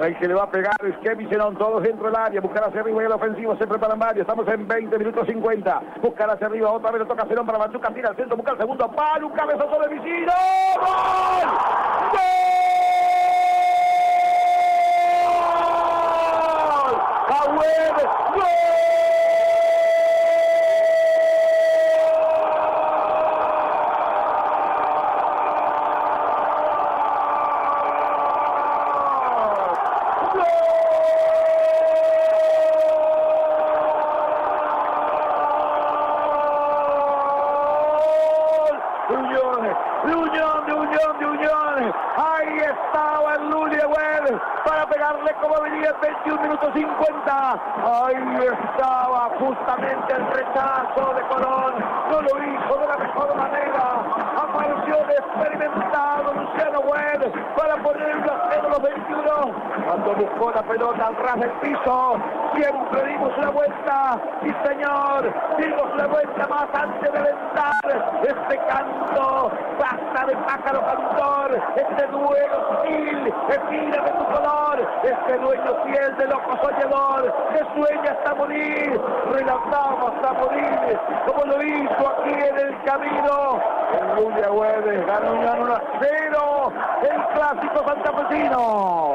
[0.00, 2.40] El que le va a pegar es Kevin Zenón, todos dentro del área.
[2.40, 4.22] Buscar hacia arriba y el ofensivo se preparan varios.
[4.22, 5.82] Estamos en 20 minutos 50.
[6.02, 7.94] Buscar hacia arriba, otra vez le toca Zenón para Machuca.
[7.94, 9.28] Tira al centro, busca el segundo palo.
[9.28, 10.32] Un cabezazo de Vicino.
[10.80, 11.48] ¡Gol!
[12.10, 12.20] ¡Gol!
[17.28, 18.10] ¡Agüero!
[18.34, 18.64] ¡Gol!
[39.08, 39.63] de Unión,
[40.04, 41.94] de Unión, de Unión, de Unión.
[42.16, 47.52] Ahí estaba el Lulewell para pegarle como venía en 21 minutos 50.
[47.52, 51.74] Ahí estaba justamente el rechazo de Colón.
[52.10, 54.02] No lo hizo de la mejor manera.
[54.36, 55.83] Apareció de experimentado
[57.56, 59.24] para poner el placer a los 21.
[59.86, 62.16] Cuando buscó la pelota al ras del piso,
[62.54, 64.18] siempre dimos una vuelta.
[64.42, 67.72] Y señor, dimos una vuelta más antes de aventar
[68.22, 69.50] este canto.
[69.78, 76.26] Basta de pájaro cantor, este duelo sutil, estira de tu color, este dueño fiel de
[76.26, 79.00] loco soñador, que sueña hasta morir,
[79.32, 83.60] relataba hasta morir, como lo hizo aquí en el camino.
[84.00, 89.13] El Lulia Güemes ganó una 0 è il classico Sant'Apesino